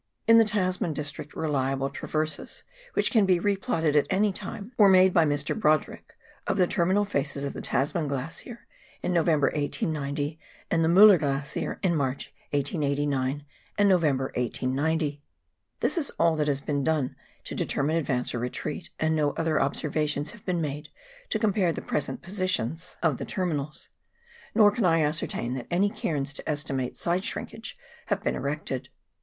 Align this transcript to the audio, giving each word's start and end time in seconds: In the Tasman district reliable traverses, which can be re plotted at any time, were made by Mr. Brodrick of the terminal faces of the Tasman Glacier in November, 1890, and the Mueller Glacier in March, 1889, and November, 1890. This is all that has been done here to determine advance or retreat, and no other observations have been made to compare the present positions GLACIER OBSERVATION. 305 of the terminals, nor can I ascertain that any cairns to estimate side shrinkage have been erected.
In 0.25 0.39
the 0.39 0.43
Tasman 0.45 0.93
district 0.93 1.35
reliable 1.35 1.91
traverses, 1.91 2.63
which 2.95 3.11
can 3.11 3.27
be 3.27 3.39
re 3.39 3.55
plotted 3.55 3.95
at 3.95 4.07
any 4.09 4.33
time, 4.33 4.71
were 4.75 4.89
made 4.89 5.13
by 5.13 5.25
Mr. 5.25 5.53
Brodrick 5.55 6.17
of 6.47 6.57
the 6.57 6.65
terminal 6.65 7.05
faces 7.05 7.45
of 7.45 7.53
the 7.53 7.61
Tasman 7.61 8.07
Glacier 8.07 8.65
in 9.03 9.13
November, 9.13 9.49
1890, 9.53 10.39
and 10.71 10.83
the 10.83 10.89
Mueller 10.89 11.19
Glacier 11.19 11.79
in 11.83 11.95
March, 11.95 12.33
1889, 12.49 13.45
and 13.77 13.87
November, 13.87 14.31
1890. 14.33 15.21
This 15.81 15.99
is 15.99 16.09
all 16.17 16.35
that 16.35 16.47
has 16.47 16.61
been 16.61 16.83
done 16.83 17.09
here 17.09 17.15
to 17.43 17.53
determine 17.53 17.97
advance 17.97 18.33
or 18.33 18.39
retreat, 18.39 18.89
and 18.99 19.15
no 19.15 19.33
other 19.33 19.61
observations 19.61 20.31
have 20.31 20.43
been 20.43 20.61
made 20.61 20.89
to 21.29 21.37
compare 21.37 21.71
the 21.71 21.79
present 21.79 22.23
positions 22.23 22.97
GLACIER 23.03 23.13
OBSERVATION. 23.13 23.27
305 23.27 23.47
of 23.47 23.47
the 23.53 23.53
terminals, 23.53 23.89
nor 24.55 24.71
can 24.71 24.83
I 24.83 25.03
ascertain 25.05 25.53
that 25.53 25.67
any 25.69 25.91
cairns 25.91 26.33
to 26.33 26.49
estimate 26.49 26.97
side 26.97 27.23
shrinkage 27.23 27.77
have 28.07 28.23
been 28.23 28.33
erected. 28.33 28.89